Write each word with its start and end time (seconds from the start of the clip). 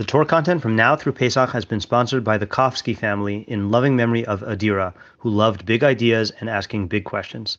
The 0.00 0.06
Torah 0.06 0.24
content 0.24 0.62
from 0.62 0.74
now 0.74 0.96
through 0.96 1.12
Pesach 1.12 1.50
has 1.50 1.66
been 1.66 1.78
sponsored 1.78 2.24
by 2.24 2.38
the 2.38 2.46
Kofsky 2.46 2.96
family 2.96 3.44
in 3.46 3.70
loving 3.70 3.96
memory 3.96 4.24
of 4.24 4.40
Adira, 4.40 4.94
who 5.18 5.28
loved 5.28 5.66
big 5.66 5.84
ideas 5.84 6.32
and 6.40 6.48
asking 6.48 6.88
big 6.88 7.04
questions. 7.04 7.58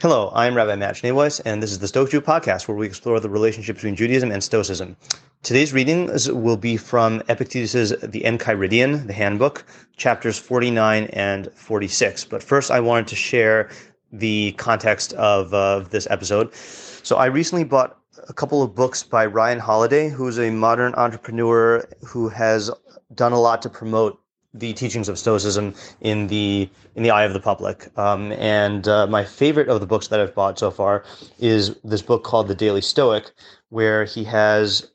Hello, 0.00 0.30
I'm 0.32 0.54
Rabbi 0.54 0.76
Matt 0.76 0.94
Schneeweiss, 0.94 1.40
and 1.44 1.60
this 1.60 1.72
is 1.72 1.80
the 1.80 1.88
Stoic 1.88 2.12
Jew 2.12 2.20
podcast, 2.20 2.68
where 2.68 2.76
we 2.76 2.86
explore 2.86 3.18
the 3.18 3.28
relationship 3.28 3.74
between 3.74 3.96
Judaism 3.96 4.30
and 4.30 4.44
Stoicism. 4.44 4.96
Today's 5.42 5.72
readings 5.72 6.30
will 6.30 6.56
be 6.56 6.76
from 6.76 7.20
Epictetus's 7.28 7.90
The 8.00 8.20
Enchiridion, 8.20 9.08
the 9.08 9.12
handbook, 9.12 9.64
chapters 9.96 10.38
49 10.38 11.06
and 11.14 11.50
46. 11.56 12.26
But 12.26 12.44
first, 12.44 12.70
I 12.70 12.78
wanted 12.78 13.08
to 13.08 13.16
share 13.16 13.70
the 14.12 14.52
context 14.52 15.14
of 15.14 15.52
uh, 15.52 15.80
this 15.80 16.06
episode. 16.08 16.54
So 16.54 17.16
I 17.16 17.26
recently 17.26 17.64
bought 17.64 17.98
a 18.28 18.32
couple 18.32 18.62
of 18.62 18.74
books 18.74 19.02
by 19.02 19.26
Ryan 19.26 19.58
Holiday, 19.58 20.08
who's 20.08 20.38
a 20.38 20.50
modern 20.50 20.94
entrepreneur 20.94 21.86
who 22.06 22.28
has 22.28 22.70
done 23.14 23.32
a 23.32 23.40
lot 23.40 23.62
to 23.62 23.68
promote 23.68 24.20
the 24.52 24.72
teachings 24.72 25.08
of 25.08 25.18
Stoicism 25.18 25.74
in 26.00 26.28
the 26.28 26.68
in 26.94 27.02
the 27.02 27.10
eye 27.10 27.24
of 27.24 27.32
the 27.32 27.40
public. 27.40 27.96
Um, 27.98 28.32
and 28.32 28.86
uh, 28.86 29.06
my 29.06 29.24
favorite 29.24 29.68
of 29.68 29.80
the 29.80 29.86
books 29.86 30.08
that 30.08 30.20
I've 30.20 30.34
bought 30.34 30.58
so 30.58 30.70
far 30.70 31.04
is 31.40 31.76
this 31.82 32.02
book 32.02 32.22
called 32.22 32.48
The 32.48 32.54
Daily 32.54 32.80
Stoic, 32.80 33.32
where 33.70 34.04
he 34.04 34.22
has 34.24 34.90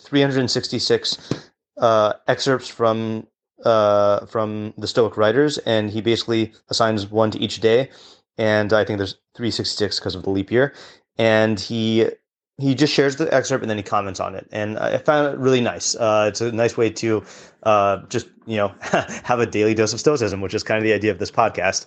366 0.00 1.50
uh, 1.78 2.12
excerpts 2.26 2.68
from 2.68 3.26
uh, 3.64 4.26
from 4.26 4.74
the 4.76 4.86
Stoic 4.86 5.16
writers, 5.16 5.58
and 5.58 5.90
he 5.90 6.00
basically 6.00 6.52
assigns 6.68 7.10
one 7.10 7.30
to 7.30 7.38
each 7.38 7.60
day. 7.60 7.90
And 8.36 8.72
I 8.72 8.84
think 8.84 8.98
there's 8.98 9.16
366 9.34 9.98
because 9.98 10.14
of 10.14 10.22
the 10.22 10.30
leap 10.30 10.52
year. 10.52 10.72
And 11.16 11.58
he 11.58 12.08
he 12.58 12.74
just 12.74 12.92
shares 12.92 13.16
the 13.16 13.32
excerpt 13.32 13.62
and 13.62 13.70
then 13.70 13.76
he 13.76 13.82
comments 13.82 14.18
on 14.18 14.34
it, 14.34 14.48
and 14.50 14.78
I 14.78 14.98
found 14.98 15.32
it 15.32 15.38
really 15.38 15.60
nice. 15.60 15.94
Uh, 15.94 16.26
it's 16.28 16.40
a 16.40 16.50
nice 16.50 16.76
way 16.76 16.90
to 16.90 17.24
uh, 17.62 17.98
just 18.08 18.28
you 18.46 18.56
know 18.56 18.74
have 18.80 19.38
a 19.38 19.46
daily 19.46 19.74
dose 19.74 19.92
of 19.92 20.00
stoicism, 20.00 20.40
which 20.40 20.54
is 20.54 20.62
kind 20.62 20.78
of 20.78 20.84
the 20.84 20.92
idea 20.92 21.12
of 21.12 21.18
this 21.18 21.30
podcast. 21.30 21.86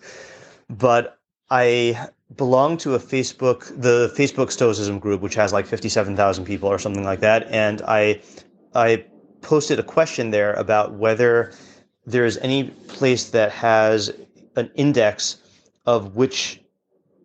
But 0.69 1.19
I 1.49 2.07
belong 2.37 2.77
to 2.77 2.95
a 2.95 2.99
Facebook, 2.99 3.67
the 3.81 4.13
Facebook 4.17 4.51
Stoicism 4.51 4.99
group, 4.99 5.21
which 5.21 5.35
has 5.35 5.51
like 5.51 5.67
fifty-seven 5.67 6.15
thousand 6.15 6.45
people 6.45 6.69
or 6.69 6.79
something 6.79 7.03
like 7.03 7.19
that, 7.19 7.47
and 7.51 7.81
I 7.81 8.21
I 8.73 9.05
posted 9.41 9.77
a 9.77 9.83
question 9.83 10.31
there 10.31 10.53
about 10.53 10.93
whether 10.93 11.51
there 12.05 12.25
is 12.25 12.37
any 12.37 12.65
place 12.87 13.29
that 13.31 13.51
has 13.51 14.11
an 14.55 14.71
index 14.75 15.37
of 15.85 16.15
which 16.15 16.61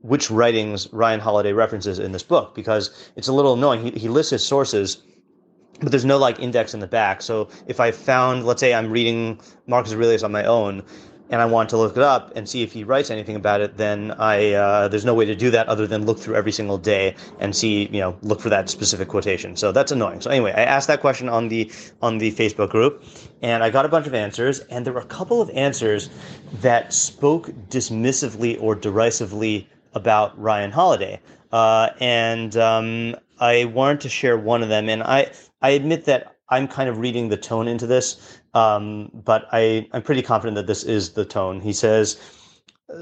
which 0.02 0.30
writings 0.30 0.92
Ryan 0.92 1.20
Holiday 1.20 1.52
references 1.52 1.98
in 1.98 2.12
this 2.12 2.22
book 2.22 2.54
because 2.54 3.10
it's 3.16 3.28
a 3.28 3.32
little 3.32 3.54
annoying. 3.54 3.82
He, 3.82 3.90
he 3.98 4.08
lists 4.08 4.30
his 4.30 4.44
sources, 4.44 5.02
but 5.80 5.90
there's 5.90 6.04
no 6.04 6.18
like 6.18 6.38
index 6.38 6.74
in 6.74 6.80
the 6.80 6.86
back. 6.86 7.22
So 7.22 7.48
if 7.66 7.80
I 7.80 7.90
found, 7.90 8.46
let's 8.46 8.60
say 8.60 8.74
I'm 8.74 8.90
reading 8.90 9.40
Marcus 9.66 9.92
Aurelius 9.92 10.22
on 10.22 10.32
my 10.32 10.44
own, 10.44 10.82
and 11.30 11.42
I 11.42 11.44
want 11.44 11.68
to 11.70 11.76
look 11.76 11.96
it 11.96 12.02
up 12.02 12.32
and 12.36 12.48
see 12.48 12.62
if 12.62 12.72
he 12.72 12.84
writes 12.84 13.10
anything 13.10 13.36
about 13.36 13.60
it, 13.60 13.76
then 13.76 14.12
I 14.12 14.52
uh, 14.52 14.88
there's 14.88 15.04
no 15.04 15.14
way 15.14 15.24
to 15.24 15.34
do 15.34 15.50
that 15.50 15.66
other 15.68 15.86
than 15.86 16.06
look 16.06 16.18
through 16.18 16.36
every 16.36 16.52
single 16.52 16.78
day 16.78 17.14
and 17.40 17.54
see 17.54 17.88
you 17.88 18.00
know 18.00 18.16
look 18.22 18.40
for 18.40 18.48
that 18.50 18.68
specific 18.68 19.08
quotation. 19.08 19.56
So 19.56 19.72
that's 19.72 19.92
annoying. 19.92 20.20
So 20.20 20.30
anyway, 20.30 20.52
I 20.52 20.62
asked 20.62 20.86
that 20.88 21.00
question 21.00 21.28
on 21.28 21.48
the 21.48 21.70
on 22.02 22.18
the 22.18 22.32
Facebook 22.32 22.70
group, 22.70 23.04
and 23.42 23.64
I 23.64 23.70
got 23.70 23.84
a 23.84 23.88
bunch 23.88 24.06
of 24.06 24.14
answers, 24.14 24.60
and 24.70 24.86
there 24.86 24.92
were 24.92 25.00
a 25.00 25.06
couple 25.06 25.42
of 25.42 25.50
answers 25.50 26.10
that 26.60 26.92
spoke 26.92 27.50
dismissively 27.68 28.60
or 28.60 28.74
derisively 28.74 29.68
about 29.96 30.38
Ryan 30.38 30.70
Holiday, 30.70 31.20
uh, 31.52 31.88
and 32.00 32.56
um, 32.56 33.16
I 33.40 33.64
wanted 33.64 34.00
to 34.02 34.08
share 34.08 34.36
one 34.38 34.62
of 34.62 34.68
them. 34.68 34.88
And 34.88 35.02
I 35.02 35.32
I 35.62 35.70
admit 35.70 36.04
that 36.04 36.36
I'm 36.50 36.68
kind 36.68 36.88
of 36.88 36.98
reading 36.98 37.28
the 37.28 37.36
tone 37.36 37.66
into 37.66 37.86
this, 37.86 38.38
um, 38.54 39.10
but 39.12 39.48
I 39.52 39.88
I'm 39.92 40.02
pretty 40.02 40.22
confident 40.22 40.54
that 40.54 40.68
this 40.68 40.84
is 40.84 41.14
the 41.14 41.24
tone. 41.24 41.60
He 41.60 41.72
says 41.72 42.20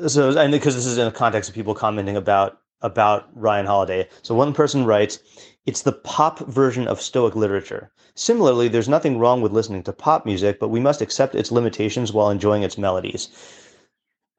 so, 0.07 0.39
and 0.39 0.53
because 0.53 0.75
this 0.75 0.87
is 0.87 0.97
in 0.97 1.05
the 1.05 1.13
context 1.13 1.51
of 1.51 1.55
people 1.55 1.75
commenting 1.75 2.17
about 2.17 2.61
about 2.81 3.29
Ryan 3.35 3.67
Holiday. 3.67 4.09
So 4.23 4.35
one 4.35 4.55
person 4.55 4.87
writes, 4.87 5.19
"It's 5.67 5.83
the 5.83 5.93
pop 5.93 6.39
version 6.41 6.87
of 6.87 7.03
Stoic 7.03 7.35
literature." 7.35 7.91
Similarly, 8.15 8.69
there's 8.69 8.89
nothing 8.89 9.19
wrong 9.19 9.43
with 9.43 9.53
listening 9.53 9.83
to 9.83 9.93
pop 9.93 10.25
music, 10.25 10.61
but 10.61 10.69
we 10.69 10.79
must 10.79 11.03
accept 11.03 11.35
its 11.35 11.51
limitations 11.51 12.13
while 12.13 12.31
enjoying 12.31 12.63
its 12.63 12.79
melodies. 12.79 13.29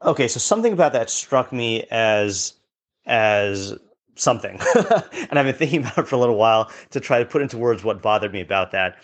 Okay, 0.06 0.28
so 0.28 0.40
something 0.40 0.72
about 0.72 0.94
that 0.94 1.10
struck 1.10 1.52
me 1.52 1.84
as 1.90 2.54
as 3.08 3.74
something, 4.16 4.60
and 4.76 5.40
I've 5.40 5.46
been 5.46 5.56
thinking 5.56 5.82
about 5.82 5.98
it 5.98 6.08
for 6.08 6.16
a 6.16 6.20
little 6.20 6.36
while 6.36 6.72
to 6.92 7.00
try 7.00 7.18
to 7.20 7.26
put 7.26 7.42
into 7.42 7.58
words 7.58 7.84
what 7.84 8.04
bothered 8.04 8.32
me 8.32 8.42
about 8.42 8.72
that. 8.72 8.98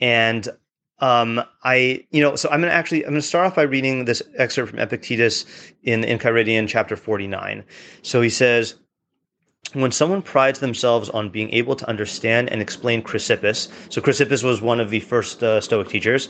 And 0.00 0.48
um, 1.00 1.42
I, 1.62 2.04
you 2.10 2.22
know, 2.22 2.36
so 2.36 2.48
I'm 2.48 2.60
gonna 2.60 2.72
actually 2.72 3.04
I'm 3.04 3.10
gonna 3.10 3.22
start 3.22 3.46
off 3.46 3.54
by 3.54 3.62
reading 3.62 4.06
this 4.06 4.22
excerpt 4.38 4.70
from 4.70 4.78
Epictetus 4.78 5.44
in 5.82 6.02
Enchiridion, 6.02 6.66
chapter 6.68 6.96
49. 6.96 7.64
So 8.02 8.20
he 8.22 8.30
says. 8.30 8.74
When 9.72 9.90
someone 9.90 10.22
prides 10.22 10.60
themselves 10.60 11.10
on 11.10 11.28
being 11.28 11.50
able 11.50 11.74
to 11.74 11.88
understand 11.88 12.48
and 12.50 12.62
explain 12.62 13.02
Chrysippus, 13.02 13.68
so 13.92 14.00
Chrysippus 14.00 14.44
was 14.44 14.62
one 14.62 14.78
of 14.78 14.90
the 14.90 15.00
first 15.00 15.42
uh, 15.42 15.60
Stoic 15.60 15.88
teachers, 15.88 16.28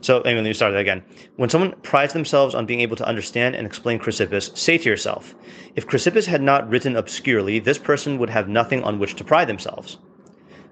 so 0.00 0.20
anyway, 0.22 0.40
let 0.40 0.48
me 0.48 0.54
start 0.54 0.72
that 0.72 0.80
again. 0.80 1.02
When 1.36 1.50
someone 1.50 1.72
prides 1.82 2.12
themselves 2.12 2.54
on 2.54 2.66
being 2.66 2.80
able 2.80 2.96
to 2.96 3.06
understand 3.06 3.54
and 3.54 3.66
explain 3.66 3.98
Chrysippus, 3.98 4.56
say 4.56 4.78
to 4.78 4.88
yourself, 4.88 5.34
if 5.76 5.86
Chrysippus 5.86 6.26
had 6.26 6.42
not 6.42 6.68
written 6.68 6.96
obscurely, 6.96 7.58
this 7.58 7.78
person 7.78 8.18
would 8.18 8.30
have 8.30 8.48
nothing 8.48 8.82
on 8.82 8.98
which 8.98 9.14
to 9.16 9.24
pride 9.24 9.48
themselves. 9.48 9.98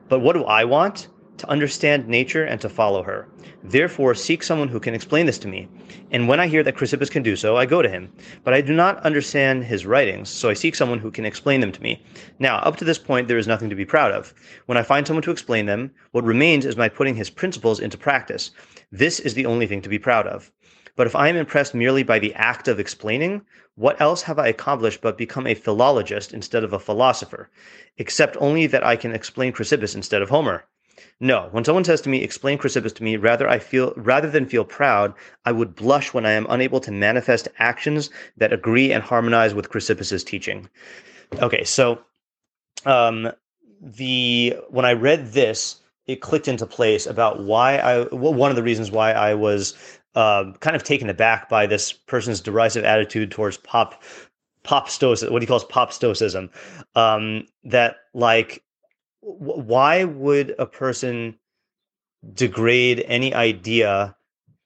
But 0.09 0.21
what 0.21 0.35
do 0.35 0.45
I 0.45 0.65
want? 0.65 1.09
To 1.39 1.49
understand 1.49 2.09
nature 2.09 2.45
and 2.45 2.61
to 2.61 2.69
follow 2.69 3.03
her. 3.03 3.29
Therefore, 3.63 4.15
seek 4.15 4.43
someone 4.43 4.69
who 4.69 4.81
can 4.81 4.95
explain 4.95 5.27
this 5.27 5.39
to 5.39 5.49
me. 5.49 5.69
And 6.11 6.27
when 6.27 6.41
I 6.41 6.49
hear 6.49 6.63
that 6.65 6.77
Chrysippus 6.77 7.11
can 7.11 7.23
do 7.23 7.37
so, 7.37 7.57
I 7.57 7.65
go 7.65 7.81
to 7.81 7.89
him. 7.89 8.13
But 8.43 8.55
I 8.55 8.61
do 8.61 8.73
not 8.73 8.99
understand 9.05 9.65
his 9.65 9.87
writings, 9.87 10.29
so 10.29 10.49
I 10.49 10.55
seek 10.55 10.75
someone 10.75 10.99
who 10.99 11.11
can 11.13 11.25
explain 11.25 11.61
them 11.61 11.73
to 11.73 11.83
me. 11.83 12.03
Now, 12.39 12.57
up 12.59 12.77
to 12.77 12.85
this 12.85 12.99
point, 12.99 13.29
there 13.29 13.39
is 13.39 13.47
nothing 13.47 13.71
to 13.71 13.77
be 13.77 13.85
proud 13.85 14.11
of. 14.11 14.35
When 14.67 14.77
I 14.77 14.83
find 14.83 15.07
someone 15.07 15.23
to 15.23 15.31
explain 15.31 15.67
them, 15.67 15.93
what 16.11 16.25
remains 16.25 16.67
is 16.67 16.77
my 16.77 16.89
putting 16.89 17.15
his 17.15 17.31
principles 17.31 17.79
into 17.79 17.97
practice. 17.97 18.51
This 18.91 19.21
is 19.21 19.35
the 19.35 19.47
only 19.47 19.67
thing 19.67 19.83
to 19.83 19.89
be 19.89 19.99
proud 19.99 20.27
of. 20.27 20.51
But 20.97 21.07
if 21.07 21.15
I 21.15 21.29
am 21.29 21.37
impressed 21.37 21.75
merely 21.75 22.03
by 22.03 22.19
the 22.19 22.35
act 22.35 22.67
of 22.67 22.81
explaining, 22.81 23.43
what 23.77 24.01
else 24.01 24.23
have 24.23 24.41
I 24.41 24.49
accomplished 24.49 25.03
but 25.03 25.17
become 25.17 25.47
a 25.47 25.55
philologist 25.55 26.33
instead 26.35 26.65
of 26.65 26.73
a 26.73 26.81
philosopher, 26.81 27.49
except 27.97 28.37
only 28.41 28.67
that 28.67 28.85
I 28.85 28.97
can 28.97 29.15
explain 29.15 29.53
Chrysippus 29.53 29.95
instead 29.95 30.23
of 30.23 30.31
Homer? 30.31 30.65
No, 31.21 31.49
when 31.51 31.65
someone 31.65 31.85
says 31.85 32.01
to 32.03 32.09
me, 32.09 32.23
explain 32.23 32.59
Chrysippus 32.59 32.95
to 32.97 33.03
me, 33.03 33.17
rather 33.17 33.49
I 33.49 33.59
feel 33.59 33.93
rather 33.97 34.31
than 34.31 34.47
feel 34.47 34.65
proud, 34.65 35.15
I 35.45 35.53
would 35.53 35.75
blush 35.75 36.15
when 36.15 36.27
I 36.27 36.33
am 36.33 36.47
unable 36.49 36.81
to 36.81 36.93
manifest 36.93 37.49
actions 37.59 38.11
that 38.37 38.53
agree 38.53 38.93
and 38.93 39.03
harmonize 39.03 39.55
with 39.55 39.71
Chrysippus's 39.71 40.25
teaching. 40.25 40.69
Okay, 41.41 41.65
so 41.65 42.01
um 42.87 43.31
the 43.81 44.57
when 44.71 44.85
I 44.85 44.93
read 44.93 45.33
this, 45.33 45.81
it 46.07 46.21
clicked 46.21 46.49
into 46.49 46.67
place 46.67 47.07
about 47.07 47.45
why 47.45 47.79
I 47.79 48.07
well, 48.13 48.35
one 48.35 48.51
of 48.51 48.57
the 48.57 48.63
reasons 48.63 48.91
why 48.91 49.13
I 49.13 49.35
was 49.35 49.75
uh, 50.15 50.53
kind 50.61 50.75
of 50.75 50.83
taken 50.83 51.09
aback 51.09 51.49
by 51.49 51.67
this 51.67 51.93
person's 51.93 52.41
derisive 52.41 52.85
attitude 52.85 53.31
towards 53.31 53.57
pop 53.59 54.03
pop 54.65 54.89
stoicism. 54.89 55.33
What 55.33 55.43
he 55.43 55.47
calls 55.47 55.65
pop 55.65 55.93
stoicism. 55.93 56.51
Um, 56.95 57.47
that 57.65 57.97
like, 58.15 58.63
why 59.21 60.05
would 60.05 60.55
a 60.59 60.67
person 60.67 61.39
degrade 62.35 63.05
any 63.07 63.35
idea 63.35 64.17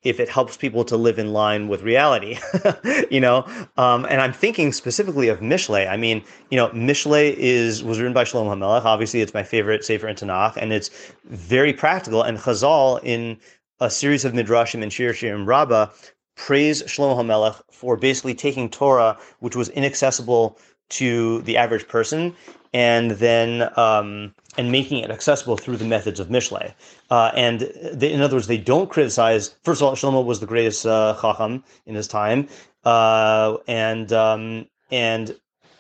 if 0.02 0.18
it 0.18 0.28
helps 0.28 0.56
people 0.56 0.84
to 0.84 0.96
live 0.96 1.18
in 1.18 1.32
line 1.32 1.68
with 1.68 1.82
reality, 1.82 2.36
you 3.10 3.20
know. 3.20 3.46
Um, 3.76 4.04
and 4.06 4.20
I'm 4.20 4.32
thinking 4.32 4.72
specifically 4.72 5.28
of 5.28 5.40
Mishlei. 5.40 5.88
I 5.88 5.96
mean, 5.96 6.24
you 6.50 6.56
know, 6.56 6.68
Mishlei 6.70 7.34
is 7.34 7.84
was 7.84 7.98
written 7.98 8.12
by 8.12 8.24
Shlomo 8.24 8.56
HaMelech. 8.56 8.84
Obviously, 8.84 9.20
it's 9.20 9.34
my 9.34 9.44
favorite 9.44 9.84
Sefer 9.84 10.08
in 10.08 10.16
Tanakh, 10.16 10.56
and 10.56 10.72
it's 10.72 10.90
very 11.26 11.72
practical. 11.72 12.22
And 12.22 12.38
Chazal, 12.38 13.00
in 13.04 13.38
a 13.80 13.90
series 13.90 14.24
of 14.24 14.32
midrashim 14.32 14.82
and 14.82 14.92
Shir 14.92 15.12
Shirim 15.12 15.46
Rabbah, 15.46 15.88
praise 16.36 16.82
Shlomo 16.82 17.16
HaMelech 17.16 17.60
for 17.70 17.96
basically 17.96 18.34
taking 18.34 18.68
Torah, 18.68 19.16
which 19.38 19.54
was 19.54 19.68
inaccessible 19.70 20.58
to 20.90 21.42
the 21.42 21.56
average 21.56 21.86
person, 21.86 22.34
and 22.74 23.12
then 23.12 23.70
um, 23.78 24.34
and 24.58 24.70
making 24.70 24.98
it 24.98 25.10
accessible 25.10 25.56
through 25.56 25.76
the 25.76 25.84
methods 25.84 26.20
of 26.20 26.28
Mishlei. 26.28 26.74
Uh, 27.10 27.30
and 27.34 27.60
they, 27.92 28.12
in 28.12 28.20
other 28.20 28.36
words, 28.36 28.46
they 28.46 28.58
don't 28.58 28.90
criticize. 28.90 29.54
First 29.64 29.80
of 29.80 29.88
all, 29.88 29.94
Shlomo 29.94 30.24
was 30.24 30.40
the 30.40 30.46
greatest 30.46 30.86
uh, 30.86 31.16
chacham 31.20 31.64
in 31.86 31.94
his 31.94 32.08
time, 32.08 32.48
uh, 32.84 33.56
and 33.66 34.12
um, 34.12 34.66
and 34.90 35.34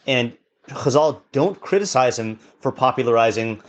and 0.06 0.32
Chazal 0.68 1.20
don't 1.32 1.60
criticize 1.60 2.18
him 2.18 2.38
for 2.60 2.72
popularizing 2.72 3.60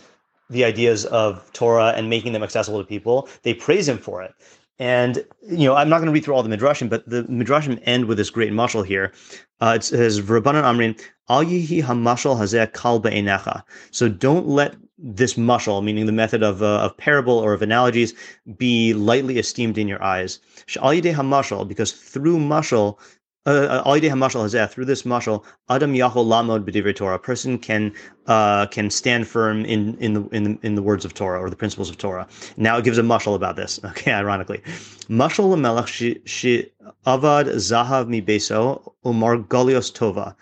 the 0.50 0.64
ideas 0.64 1.06
of 1.06 1.52
Torah 1.54 1.94
and 1.96 2.10
making 2.10 2.34
them 2.34 2.44
accessible 2.44 2.80
to 2.80 2.86
people. 2.86 3.28
They 3.42 3.54
praise 3.54 3.88
him 3.88 3.98
for 3.98 4.22
it. 4.22 4.34
And 4.80 5.24
you 5.48 5.66
know, 5.66 5.76
I'm 5.76 5.90
not 5.90 5.98
going 5.98 6.08
to 6.08 6.12
read 6.12 6.24
through 6.26 6.34
all 6.36 6.44
the 6.44 6.56
midrashim, 6.56 6.90
but 6.90 7.08
the 7.08 7.24
midrashim 7.24 7.82
end 7.84 8.06
with 8.06 8.18
this 8.18 8.30
great 8.30 8.52
mashal 8.52 8.86
here. 8.86 9.14
Uh, 9.62 9.74
it 9.76 9.84
says, 9.84 10.22
"Rabbanan 10.22 10.64
Amrin, 10.64 11.00
al 11.30 11.44
yihi 11.44 11.84
hamashal 11.84 12.38
hazeh 12.38 12.74
kal 12.74 13.00
be'enecha." 13.00 13.64
So 13.92 14.10
don't 14.10 14.48
let 14.48 14.76
this 14.98 15.34
mushal, 15.34 15.84
meaning 15.84 16.06
the 16.06 16.12
method 16.12 16.44
of, 16.44 16.62
uh, 16.62 16.80
of 16.80 16.98
parable 16.98 17.38
or 17.38 17.54
of 17.54 17.62
analogies, 17.62 18.14
be 18.58 18.94
lightly 18.94 19.40
esteemed 19.40 19.78
in 19.78 19.88
your 19.88 20.02
eyes. 20.04 20.40
hamashal, 20.68 21.68
because 21.68 21.92
through 21.92 22.38
mushal, 22.38 22.98
uh, 23.46 23.82
uh 23.86 24.68
through 24.68 24.86
this 24.86 25.04
mashal, 25.04 25.44
Adam 25.70 25.94
Yachol 25.94 26.26
Lamod 26.26 26.64
B'divrei 26.64 26.96
Torah. 26.96 27.16
A 27.16 27.20
person 27.20 27.58
can 27.58 27.94
uh, 28.28 28.66
can 28.68 28.90
stand 28.90 29.28
firm 29.28 29.66
in 29.66 29.98
in 29.98 30.14
the 30.14 30.28
in 30.30 30.44
the, 30.44 30.58
in 30.62 30.76
the 30.76 30.82
words 30.82 31.04
of 31.04 31.14
Torah 31.14 31.42
or 31.42 31.50
the 31.50 31.56
principles 31.56 31.90
of 31.90 31.98
Torah. 31.98 32.28
Now 32.56 32.78
it 32.78 32.86
gives 32.86 32.98
a 32.98 33.02
mashal 33.02 33.36
about 33.36 33.56
this. 33.56 33.80
Okay, 33.94 34.14
ironically, 34.14 34.62
mashal 35.10 35.60
Melech 35.60 35.88
she 35.88 36.72
avad 37.06 37.48
zahav 37.56 38.08
mi 38.08 38.22
beso 38.22 38.94
umar 39.06 39.38
galios 39.38 39.92
tova. 39.92 40.36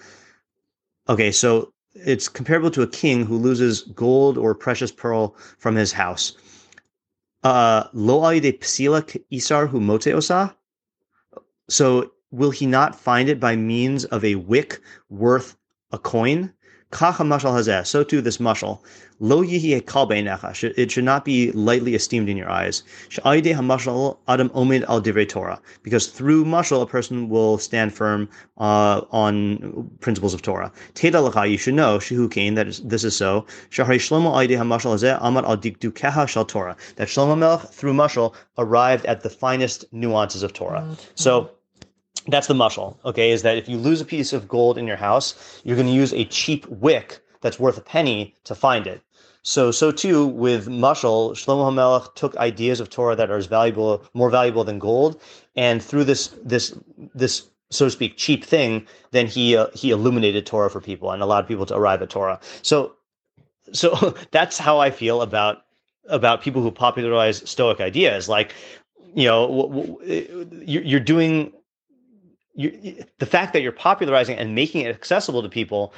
Okay, 1.09 1.31
so 1.31 1.73
it's 1.93 2.27
comparable 2.27 2.71
to 2.71 2.81
a 2.81 2.87
king 2.87 3.25
who 3.25 3.37
loses 3.37 3.81
gold 3.81 4.37
or 4.37 4.55
precious 4.55 4.91
pearl 4.91 5.35
from 5.57 5.75
his 5.75 5.91
house. 5.91 6.33
Uh, 7.43 7.85
lo 7.93 8.39
de 8.39 8.53
psila 8.53 9.03
isar 9.31 9.67
hu 9.67 9.79
mote 9.79 10.07
osa. 10.07 10.55
So 11.69 12.11
will 12.31 12.51
he 12.51 12.65
not 12.65 12.95
find 12.95 13.29
it 13.29 13.39
by 13.39 13.55
means 13.55 14.05
of 14.05 14.23
a 14.23 14.35
wick 14.35 14.79
worth 15.09 15.57
a 15.91 15.97
coin? 15.97 16.53
Kacha 16.91 17.23
mashal 17.23 17.53
hazeh. 17.53 17.85
So 17.87 18.03
too 18.03 18.21
this 18.21 18.37
mashal. 18.37 18.79
Lo 19.19 19.43
yihi 19.43 19.85
kal 19.85 20.07
It 20.11 20.91
should 20.91 21.03
not 21.03 21.23
be 21.23 21.51
lightly 21.51 21.95
esteemed 21.95 22.27
in 22.27 22.35
your 22.35 22.49
eyes. 22.49 22.83
Sha'ayde 23.09 23.55
hamashal 23.55 24.17
adam 24.27 24.49
omid 24.49 24.83
al 24.89 25.01
divrei 25.01 25.27
Torah. 25.27 25.61
Because 25.83 26.07
through 26.07 26.43
mashal, 26.43 26.81
a 26.81 26.85
person 26.85 27.29
will 27.29 27.57
stand 27.57 27.93
firm 27.93 28.27
uh, 28.57 29.01
on 29.11 29.89
principles 29.99 30.33
of 30.33 30.41
Torah. 30.41 30.71
Teda 30.95 31.29
lacha, 31.29 31.49
you 31.49 31.57
should 31.57 31.75
know, 31.75 31.97
shehu 31.97 32.29
kain, 32.29 32.55
that 32.55 32.67
is, 32.67 32.81
this 32.81 33.03
is 33.03 33.15
so. 33.15 33.45
Shahari 33.69 33.99
shlomo 33.99 34.33
ayde 34.33 34.57
hamashal 34.57 34.95
hazeh 34.95 35.21
amad 35.21 35.43
al 35.43 35.57
dikdukeha 35.57 36.27
shal 36.27 36.45
Torah. 36.45 36.75
That 36.95 37.07
Shlomo 37.07 37.37
Melech, 37.37 37.61
through 37.69 37.93
mashal, 37.93 38.33
arrived 38.57 39.05
at 39.05 39.21
the 39.21 39.29
finest 39.29 39.85
nuances 39.91 40.43
of 40.43 40.53
Torah. 40.53 40.97
So, 41.15 41.51
that's 42.27 42.47
the 42.47 42.53
mushal, 42.53 42.97
okay, 43.05 43.31
is 43.31 43.41
that 43.41 43.57
if 43.57 43.67
you 43.67 43.77
lose 43.77 44.01
a 44.01 44.05
piece 44.05 44.33
of 44.33 44.47
gold 44.47 44.77
in 44.77 44.87
your 44.87 44.97
house, 44.97 45.61
you're 45.63 45.75
going 45.75 45.87
to 45.87 45.93
use 45.93 46.13
a 46.13 46.25
cheap 46.25 46.65
wick 46.67 47.21
that's 47.41 47.59
worth 47.59 47.77
a 47.77 47.81
penny 47.81 48.35
to 48.43 48.55
find 48.55 48.87
it. 48.87 49.01
So, 49.43 49.71
so 49.71 49.91
too 49.91 50.27
with 50.27 50.67
mushal, 50.67 51.31
Shlomo 51.31 51.71
HaMelech 51.71 52.13
took 52.13 52.37
ideas 52.37 52.79
of 52.79 52.89
Torah 52.89 53.15
that 53.15 53.31
are 53.31 53.37
as 53.37 53.47
valuable, 53.47 54.03
more 54.13 54.29
valuable 54.29 54.63
than 54.63 54.77
gold, 54.77 55.19
and 55.55 55.81
through 55.81 56.03
this, 56.03 56.27
this, 56.43 56.77
this, 57.15 57.47
so 57.71 57.85
to 57.85 57.91
speak, 57.91 58.17
cheap 58.17 58.45
thing, 58.45 58.85
then 59.11 59.25
he 59.25 59.55
uh, 59.55 59.67
he 59.73 59.91
illuminated 59.91 60.45
Torah 60.45 60.69
for 60.69 60.81
people 60.81 61.09
and 61.11 61.23
allowed 61.23 61.47
people 61.47 61.65
to 61.65 61.75
arrive 61.75 62.01
at 62.01 62.09
Torah. 62.09 62.39
So, 62.61 62.93
so 63.71 64.15
that's 64.31 64.57
how 64.57 64.79
I 64.79 64.91
feel 64.91 65.21
about 65.21 65.63
about 66.09 66.41
people 66.41 66.61
who 66.61 66.69
popularize 66.69 67.49
Stoic 67.49 67.79
ideas. 67.79 68.27
Like, 68.27 68.53
you 69.15 69.25
know, 69.25 69.97
you're 70.65 70.99
doing 70.99 71.53
you, 72.53 73.03
the 73.19 73.25
fact 73.25 73.53
that 73.53 73.61
you're 73.61 73.71
popularizing 73.71 74.37
and 74.37 74.55
making 74.55 74.81
it 74.81 74.93
accessible 74.93 75.41
to 75.41 75.49
people 75.49 75.93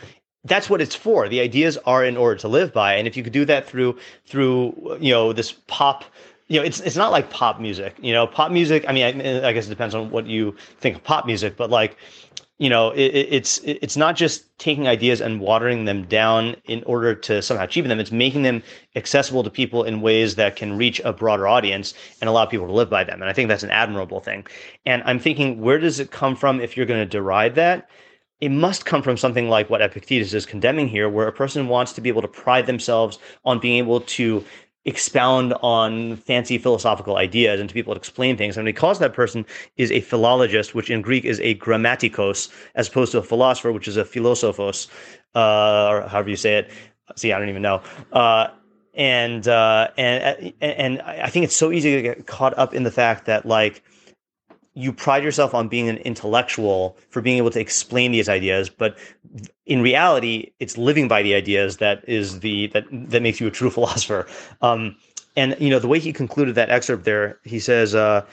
that's 0.45 0.69
what 0.69 0.81
it's 0.81 0.95
for. 0.95 1.29
The 1.29 1.39
ideas 1.39 1.77
are 1.85 2.03
in 2.03 2.17
order 2.17 2.35
to 2.41 2.49
live 2.49 2.73
by. 2.73 2.95
And 2.95 3.07
if 3.07 3.15
you 3.15 3.23
could 3.23 3.31
do 3.31 3.45
that 3.45 3.65
through 3.65 3.97
through 4.25 4.97
you 4.99 5.13
know 5.13 5.33
this 5.33 5.53
pop 5.67 6.03
you 6.47 6.59
know 6.59 6.65
it's 6.65 6.79
it's 6.81 6.95
not 6.95 7.11
like 7.11 7.29
pop 7.29 7.59
music 7.59 7.95
you 8.01 8.13
know 8.13 8.27
pop 8.27 8.51
music 8.51 8.85
i 8.87 8.91
mean 8.91 9.21
I, 9.21 9.47
I 9.47 9.53
guess 9.53 9.65
it 9.65 9.69
depends 9.69 9.95
on 9.95 10.11
what 10.11 10.27
you 10.27 10.55
think 10.79 10.97
of 10.97 11.03
pop 11.03 11.25
music 11.25 11.55
but 11.55 11.69
like 11.69 11.97
you 12.63 12.69
know, 12.69 12.91
it, 12.91 13.11
it's 13.11 13.57
it's 13.65 13.97
not 13.97 14.15
just 14.15 14.57
taking 14.57 14.87
ideas 14.87 15.19
and 15.19 15.41
watering 15.41 15.83
them 15.83 16.05
down 16.05 16.55
in 16.63 16.81
order 16.85 17.13
to 17.13 17.41
somehow 17.41 17.65
cheapen 17.65 17.89
them. 17.89 17.99
It's 17.99 18.09
making 18.09 18.43
them 18.43 18.63
accessible 18.95 19.43
to 19.43 19.49
people 19.49 19.83
in 19.83 19.99
ways 19.99 20.35
that 20.35 20.55
can 20.55 20.77
reach 20.77 21.01
a 21.03 21.11
broader 21.11 21.45
audience 21.45 21.93
and 22.21 22.29
allow 22.29 22.45
people 22.45 22.65
to 22.67 22.71
live 22.71 22.89
by 22.89 23.03
them. 23.03 23.21
And 23.21 23.29
I 23.29 23.33
think 23.33 23.49
that's 23.49 23.63
an 23.63 23.69
admirable 23.69 24.21
thing. 24.21 24.47
And 24.85 25.03
I'm 25.05 25.19
thinking, 25.19 25.59
where 25.59 25.77
does 25.77 25.99
it 25.99 26.11
come 26.11 26.37
from 26.37 26.61
if 26.61 26.77
you're 26.77 26.85
going 26.85 27.01
to 27.01 27.17
deride 27.17 27.55
that? 27.55 27.89
It 28.39 28.47
must 28.47 28.85
come 28.85 29.01
from 29.01 29.17
something 29.17 29.49
like 29.49 29.69
what 29.69 29.81
Epictetus 29.81 30.33
is 30.33 30.45
condemning 30.45 30.87
here, 30.87 31.09
where 31.09 31.27
a 31.27 31.33
person 31.33 31.67
wants 31.67 31.91
to 31.93 32.01
be 32.01 32.07
able 32.07 32.21
to 32.21 32.29
pride 32.29 32.65
themselves 32.65 33.19
on 33.43 33.59
being 33.59 33.77
able 33.77 33.99
to 33.99 34.45
expound 34.85 35.53
on 35.61 36.17
fancy 36.17 36.57
philosophical 36.57 37.17
ideas 37.17 37.59
and 37.59 37.69
to 37.69 37.73
be 37.73 37.79
able 37.79 37.93
to 37.93 37.99
explain 37.99 38.35
things. 38.35 38.57
And 38.57 38.65
because 38.65 38.99
that 38.99 39.13
person 39.13 39.45
is 39.77 39.91
a 39.91 40.01
philologist, 40.01 40.75
which 40.75 40.89
in 40.89 41.01
Greek 41.01 41.23
is 41.23 41.39
a 41.39 41.55
grammaticos, 41.55 42.49
as 42.75 42.89
opposed 42.89 43.13
to 43.13 43.19
a 43.19 43.23
philosopher, 43.23 43.71
which 43.71 43.87
is 43.87 43.97
a 43.97 44.05
philosophos, 44.05 44.87
uh, 45.35 45.87
or 45.89 46.01
however 46.07 46.29
you 46.29 46.35
say 46.35 46.55
it. 46.55 46.71
See, 47.15 47.31
I 47.31 47.39
don't 47.39 47.49
even 47.49 47.61
know. 47.61 47.81
Uh, 48.11 48.47
and 48.93 49.47
uh, 49.47 49.89
and 49.97 50.53
and 50.61 51.01
I 51.01 51.29
think 51.29 51.45
it's 51.45 51.55
so 51.55 51.71
easy 51.71 51.95
to 51.95 52.01
get 52.01 52.27
caught 52.27 52.57
up 52.57 52.73
in 52.73 52.83
the 52.83 52.91
fact 52.91 53.25
that 53.25 53.45
like 53.45 53.83
you 54.75 54.91
pride 54.91 55.23
yourself 55.23 55.53
on 55.53 55.67
being 55.67 55.87
an 55.87 55.97
intellectual 55.97 56.97
for 57.09 57.21
being 57.21 57.37
able 57.37 57.51
to 57.51 57.59
explain 57.59 58.11
these 58.11 58.29
ideas 58.29 58.69
but 58.69 58.97
in 59.65 59.81
reality 59.81 60.51
it's 60.59 60.77
living 60.77 61.07
by 61.07 61.21
the 61.21 61.33
ideas 61.33 61.77
that 61.77 62.03
is 62.07 62.39
the 62.39 62.67
that 62.67 62.85
that 62.91 63.21
makes 63.21 63.39
you 63.39 63.47
a 63.47 63.51
true 63.51 63.69
philosopher. 63.77 64.27
Um, 64.61 64.95
and 65.35 65.55
you 65.59 65.69
know 65.69 65.79
the 65.79 65.87
way 65.87 65.99
he 65.99 66.13
concluded 66.13 66.55
that 66.55 66.69
excerpt 66.69 67.05
there 67.05 67.39
he 67.43 67.59
says 67.59 67.95
uh, 67.95 68.25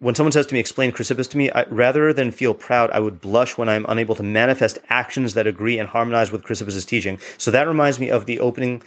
when 0.00 0.14
someone 0.14 0.32
says 0.32 0.46
to 0.46 0.54
me 0.54 0.60
explain 0.60 0.92
chrysippus 0.92 1.28
to 1.30 1.36
me 1.36 1.50
I, 1.50 1.64
rather 1.64 2.12
than 2.12 2.30
feel 2.30 2.54
proud 2.54 2.90
i 2.90 3.00
would 3.00 3.20
blush 3.20 3.56
when 3.58 3.68
i'm 3.68 3.86
unable 3.88 4.14
to 4.16 4.22
manifest 4.22 4.78
actions 4.88 5.34
that 5.34 5.46
agree 5.46 5.78
and 5.78 5.88
harmonize 5.88 6.30
with 6.30 6.42
chrysippus's 6.42 6.84
teaching. 6.84 7.18
So 7.38 7.50
that 7.50 7.66
reminds 7.66 7.98
me 7.98 8.10
of 8.10 8.26
the 8.26 8.40
opening 8.40 8.82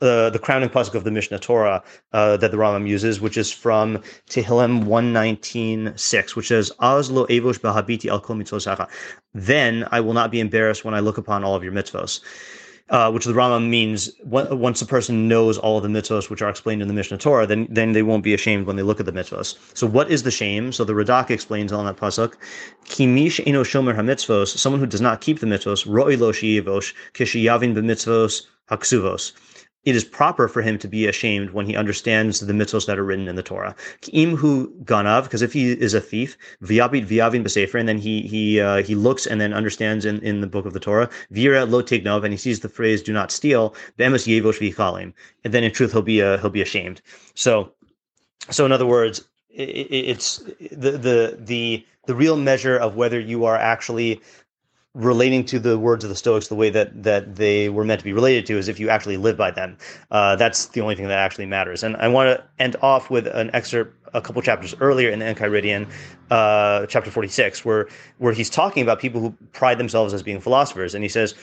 uh, 0.00 0.28
the 0.30 0.38
crowning 0.38 0.68
pasuk 0.68 0.94
of 0.94 1.04
the 1.04 1.10
Mishneh 1.10 1.40
Torah 1.40 1.82
uh, 2.12 2.36
that 2.36 2.50
the 2.50 2.56
Rambam 2.56 2.86
uses, 2.86 3.20
which 3.20 3.36
is 3.38 3.50
from 3.50 3.98
Tehillim 4.28 4.84
119.6, 4.84 6.36
which 6.36 6.48
says, 6.48 6.70
Az 6.80 7.10
lo 7.10 7.26
evosh 7.26 7.58
b'habiti 7.60 8.10
al 8.10 8.20
kol 8.20 8.88
Then 9.32 9.88
I 9.90 10.00
will 10.00 10.12
not 10.12 10.30
be 10.30 10.40
embarrassed 10.40 10.84
when 10.84 10.94
I 10.94 11.00
look 11.00 11.16
upon 11.16 11.44
all 11.44 11.54
of 11.54 11.64
your 11.64 11.72
mitzvos. 11.72 12.20
Uh, 12.88 13.10
which 13.10 13.24
the 13.24 13.32
Rambam 13.32 13.68
means 13.68 14.12
once 14.22 14.80
a 14.80 14.86
person 14.86 15.26
knows 15.26 15.58
all 15.58 15.78
of 15.78 15.82
the 15.82 15.88
mitzvos 15.88 16.30
which 16.30 16.40
are 16.40 16.48
explained 16.48 16.82
in 16.82 16.86
the 16.86 16.94
Mishneh 16.94 17.18
Torah, 17.18 17.44
then 17.44 17.66
then 17.68 17.90
they 17.92 18.02
won't 18.02 18.22
be 18.22 18.32
ashamed 18.32 18.64
when 18.64 18.76
they 18.76 18.84
look 18.84 19.00
at 19.00 19.06
the 19.06 19.12
mitzvos. 19.12 19.56
So 19.76 19.88
what 19.88 20.08
is 20.08 20.22
the 20.22 20.30
shame? 20.30 20.70
So 20.70 20.84
the 20.84 20.92
Radak 20.92 21.30
explains 21.30 21.72
on 21.72 21.84
that 21.86 21.96
pasuk, 21.96 22.34
Kimish 22.84 23.44
eno 23.44 23.64
shomer 23.64 23.96
hamitzvos, 23.96 24.56
someone 24.56 24.78
who 24.78 24.86
does 24.86 25.00
not 25.00 25.20
keep 25.20 25.40
the 25.40 25.48
mitzvos, 25.48 25.84
roi 25.84 26.16
lo 26.16 26.30
sheyivosh, 26.30 26.94
kishiyavin 27.12 27.74
b'mitzvos 27.74 28.42
haksuvos 28.70 29.32
it 29.86 29.94
is 29.94 30.04
proper 30.04 30.48
for 30.48 30.60
him 30.60 30.78
to 30.78 30.88
be 30.88 31.06
ashamed 31.06 31.50
when 31.50 31.64
he 31.64 31.76
understands 31.76 32.40
the 32.40 32.52
mitzvos 32.52 32.86
that 32.86 32.98
are 32.98 33.04
written 33.04 33.28
in 33.28 33.36
the 33.36 33.42
Torah. 33.42 33.74
Imhu 34.02 34.84
ganav, 34.84 35.22
because 35.22 35.42
if 35.42 35.52
he 35.52 35.70
is 35.72 35.94
a 35.94 36.00
thief, 36.00 36.36
v'yabit 36.62 37.06
v'yavin 37.06 37.44
b'sefer, 37.44 37.78
and 37.78 37.88
then 37.88 37.96
he 37.96 38.22
he 38.22 38.60
uh, 38.60 38.82
he 38.82 38.96
looks 38.96 39.26
and 39.26 39.40
then 39.40 39.54
understands 39.54 40.04
in, 40.04 40.20
in 40.22 40.40
the 40.40 40.46
book 40.46 40.66
of 40.66 40.72
the 40.72 40.80
Torah, 40.80 41.08
vira 41.30 41.64
lo 41.64 41.82
tignov, 41.82 42.24
and 42.24 42.32
he 42.32 42.36
sees 42.36 42.60
the 42.60 42.68
phrase 42.68 43.00
"do 43.02 43.12
not 43.12 43.30
steal," 43.30 43.74
be'emes 43.96 44.26
yevosh 44.26 44.58
v'chalim, 44.58 45.14
and 45.44 45.54
then 45.54 45.62
in 45.62 45.70
truth 45.70 45.92
he'll 45.92 46.02
be 46.02 46.20
uh, 46.20 46.36
he'll 46.38 46.50
be 46.50 46.62
ashamed. 46.62 47.00
So, 47.34 47.72
so 48.50 48.66
in 48.66 48.72
other 48.72 48.86
words, 48.86 49.24
it, 49.50 49.86
it's 50.12 50.38
the 50.72 50.92
the 50.98 51.38
the 51.38 51.86
the 52.06 52.14
real 52.14 52.36
measure 52.36 52.76
of 52.76 52.96
whether 52.96 53.20
you 53.20 53.44
are 53.44 53.56
actually 53.56 54.20
relating 54.96 55.44
to 55.44 55.58
the 55.58 55.78
words 55.78 56.04
of 56.04 56.10
the 56.10 56.16
Stoics 56.16 56.48
the 56.48 56.54
way 56.54 56.70
that 56.70 57.02
that 57.02 57.36
they 57.36 57.68
were 57.68 57.84
meant 57.84 58.00
to 58.00 58.04
be 58.04 58.14
related 58.14 58.46
to 58.46 58.56
is 58.56 58.66
if 58.66 58.80
you 58.80 58.88
actually 58.88 59.18
live 59.18 59.36
by 59.36 59.50
them. 59.50 59.76
Uh, 60.10 60.36
that's 60.36 60.66
the 60.66 60.80
only 60.80 60.94
thing 60.96 61.06
that 61.08 61.18
actually 61.18 61.44
matters. 61.44 61.82
And 61.82 61.96
I 61.98 62.08
want 62.08 62.28
to 62.28 62.44
end 62.58 62.76
off 62.80 63.10
with 63.10 63.26
an 63.26 63.50
excerpt 63.52 63.94
a 64.14 64.20
couple 64.22 64.40
chapters 64.40 64.74
earlier 64.80 65.10
in 65.10 65.18
the 65.18 65.26
Enchiridion, 65.26 65.86
uh, 66.30 66.86
chapter 66.86 67.10
46, 67.10 67.64
where 67.64 67.88
where 68.18 68.32
he's 68.32 68.48
talking 68.48 68.82
about 68.82 68.98
people 68.98 69.20
who 69.20 69.34
pride 69.52 69.76
themselves 69.76 70.14
as 70.14 70.22
being 70.22 70.40
philosophers. 70.40 70.94
And 70.94 71.04
he 71.04 71.08
says, 71.10 71.34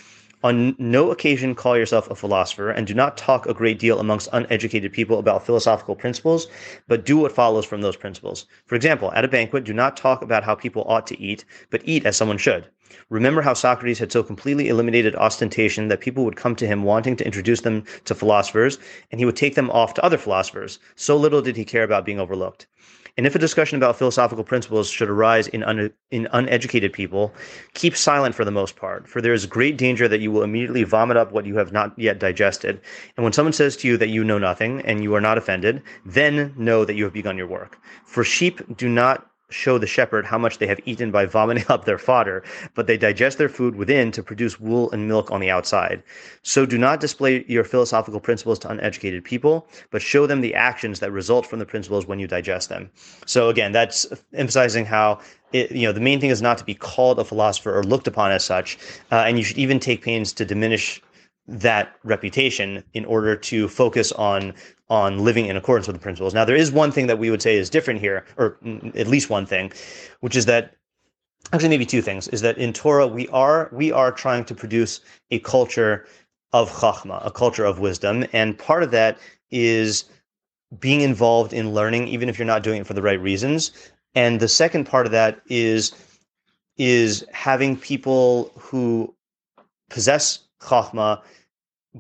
on 0.44 0.76
no 0.78 1.10
occasion 1.10 1.56
call 1.56 1.78
yourself 1.78 2.10
a 2.12 2.16
philosopher, 2.16 2.70
and 2.70 2.86
do 2.86 2.94
not 2.94 3.16
talk 3.16 3.46
a 3.46 3.54
great 3.54 3.80
deal 3.80 4.00
amongst 4.00 4.28
uneducated 4.34 4.92
people 4.92 5.18
about 5.18 5.46
philosophical 5.46 5.96
principles, 5.96 6.48
but 6.88 7.06
do 7.06 7.18
what 7.18 7.32
follows 7.32 7.66
from 7.66 7.82
those 7.82 7.96
principles. 7.96 8.46
For 8.66 8.76
example, 8.76 9.12
at 9.14 9.24
a 9.24 9.30
banquet, 9.30 9.64
do 9.64 9.74
not 9.74 9.96
talk 9.96 10.22
about 10.22 10.44
how 10.44 10.54
people 10.54 10.84
ought 10.86 11.08
to 11.08 11.20
eat, 11.20 11.46
but 11.70 11.82
eat 11.86 12.06
as 12.06 12.18
someone 12.18 12.38
should. 12.38 12.68
Remember 13.10 13.42
how 13.42 13.54
Socrates 13.54 14.00
had 14.00 14.12
so 14.12 14.22
completely 14.22 14.68
eliminated 14.68 15.16
ostentation 15.16 15.88
that 15.88 16.02
people 16.02 16.26
would 16.26 16.36
come 16.36 16.56
to 16.58 16.68
him 16.68 16.84
wanting 16.84 17.16
to 17.16 17.26
introduce 17.26 17.62
them 17.62 17.84
to 18.06 18.14
philosophers, 18.14 18.78
and 19.12 19.20
he 19.20 19.26
would 19.26 19.36
take 19.36 19.56
them 19.56 19.72
off 19.72 19.94
to 19.94 20.04
other 20.04 20.18
philosophers. 20.18 20.78
So 20.96 21.18
little 21.18 21.42
did 21.42 21.56
he 21.56 21.66
care 21.66 21.84
about 21.84 22.06
being 22.06 22.20
overlooked. 22.20 22.68
And 23.16 23.28
if 23.28 23.36
a 23.36 23.40
discussion 23.40 23.78
about 23.78 23.96
philosophical 23.96 24.44
principles 24.44 24.90
should 24.90 25.10
arise 25.10 25.48
in, 25.48 25.64
un- 25.64 25.94
in 26.10 26.28
uneducated 26.32 26.94
people, 26.94 27.32
keep 27.76 27.96
silent 27.96 28.34
for 28.34 28.44
the 28.44 28.52
most 28.52 28.76
part, 28.76 29.08
for 29.08 29.22
there 29.22 29.34
is 29.34 29.46
great 29.46 29.78
danger 29.78 30.08
that 30.08 30.20
you 30.20 30.32
will 30.32 30.42
immediately 30.42 30.84
vomit 30.84 31.16
up 31.16 31.32
what 31.32 31.46
you 31.46 31.58
have 31.58 31.72
not 31.72 31.98
yet 31.98 32.18
digested. 32.18 32.82
And 33.16 33.24
when 33.24 33.34
someone 33.34 33.54
says 33.54 33.78
to 33.78 33.88
you 33.88 33.98
that 33.98 34.10
you 34.10 34.24
know 34.24 34.40
nothing 34.40 34.82
and 34.82 35.04
you 35.04 35.14
are 35.14 35.22
not 35.22 35.38
offended, 35.38 35.84
then 36.06 36.54
know 36.58 36.86
that 36.86 36.96
you 36.96 37.04
have 37.04 37.14
begun 37.14 37.38
your 37.38 37.48
work. 37.48 37.78
For 38.04 38.24
sheep 38.24 38.78
do 38.78 38.90
not 38.90 39.30
show 39.54 39.78
the 39.78 39.88
shepherd 39.88 40.26
how 40.26 40.38
much 40.38 40.58
they 40.58 40.68
have 40.68 40.80
eaten 40.86 41.12
by 41.12 41.26
vomiting 41.26 41.66
up 41.70 41.86
their 41.86 41.98
fodder, 41.98 42.44
but 42.74 42.88
they 42.88 42.98
digest 42.98 43.38
their 43.38 43.50
food 43.50 43.76
within 43.76 44.12
to 44.12 44.24
produce 44.24 44.60
wool 44.60 44.92
and 44.92 45.08
milk 45.08 45.32
on 45.32 45.40
the 45.40 45.50
outside. 45.50 46.04
So 46.42 46.66
do 46.66 46.78
not 46.78 47.00
display 47.00 47.46
your 47.48 47.64
philosophical 47.64 48.20
principles 48.20 48.60
to 48.60 48.70
uneducated 48.70 49.24
people, 49.24 49.68
but 49.92 50.02
show 50.02 50.28
them 50.28 50.42
the 50.42 50.56
actions 50.56 51.00
that 51.00 51.12
result 51.12 51.46
from 51.46 51.60
the 51.60 51.66
principles 51.66 52.06
when 52.06 52.20
you 52.20 52.28
digest 52.28 52.70
them. 52.70 52.90
So 53.26 53.50
again, 53.50 53.72
that's 53.72 54.08
emphasizing 54.34 54.86
how 54.86 55.20
it, 55.54 55.72
you 55.72 55.88
know 55.88 55.94
the 55.94 56.02
main 56.02 56.20
thing 56.20 56.32
is 56.32 56.42
not 56.42 56.58
to 56.58 56.64
be 56.64 56.74
called 56.74 57.20
a 57.20 57.24
philosopher 57.24 57.78
or 57.78 57.84
looked 57.84 58.08
upon 58.08 58.32
as 58.32 58.44
such, 58.44 58.78
uh, 59.12 59.24
and 59.28 59.38
you 59.38 59.44
should 59.44 59.58
even 59.58 59.80
take 59.80 60.02
pains 60.02 60.34
to 60.34 60.46
diminish 60.46 61.02
that 61.48 61.96
reputation 62.04 62.84
in 62.94 63.06
order 63.06 63.36
to 63.36 63.68
focus 63.68 64.12
on 64.14 64.54
on 64.90 65.20
living 65.20 65.48
in 65.48 65.58
accordance 65.58 65.88
with 65.88 65.96
the 65.96 66.02
principles. 66.02 66.34
Now, 66.34 66.46
there 66.46 66.56
is 66.56 66.72
one 66.72 66.92
thing 66.92 67.08
that 67.08 67.18
we 67.18 67.32
would 67.32 67.42
say 67.42 67.56
is 67.56 67.70
different 67.70 68.00
here, 68.00 68.26
or 68.38 68.58
at 68.96 69.08
least 69.08 69.30
one 69.30 69.46
thing, 69.46 69.72
which 70.20 70.36
is 70.36 70.46
that 70.46 70.76
actually 71.52 71.70
maybe 71.70 71.86
two 71.86 72.02
things 72.02 72.28
is 72.30 72.42
that 72.42 72.58
in 72.58 72.74
Torah 72.74 73.08
we 73.08 73.28
are 73.30 73.70
we 73.74 73.92
are 73.92 74.12
trying 74.12 74.46
to 74.46 74.56
produce 74.56 75.02
a 75.32 75.40
culture 75.40 76.06
of 76.54 76.72
chachma, 76.72 77.26
a 77.26 77.32
culture 77.32 77.66
of 77.66 77.80
wisdom, 77.80 78.26
and 78.34 78.58
part 78.58 78.84
of 78.84 78.92
that 78.92 79.18
is 79.52 80.06
being 80.80 81.02
involved 81.02 81.54
in 81.54 81.74
learning, 81.74 82.08
even 82.08 82.30
if 82.30 82.38
you're 82.38 82.46
not 82.46 82.64
doing 82.64 82.82
it 82.82 82.88
for 82.88 82.94
the 82.94 83.02
right 83.02 83.20
reasons. 83.22 83.72
And 84.16 84.40
the 84.40 84.48
second 84.48 84.86
part 84.86 85.06
of 85.06 85.12
that 85.12 85.42
is 85.48 85.92
is 86.78 87.26
having 87.32 87.78
people 87.78 88.52
who 88.58 89.14
possess 89.90 90.40
chachma 90.64 91.22